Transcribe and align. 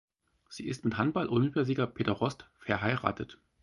Sie 0.49 0.67
ist 0.67 0.83
mit 0.83 0.97
Handball-Olympiasieger 0.97 1.85
Peter 1.85 2.13
Rost 2.13 2.49
verheiratet. 2.57 3.37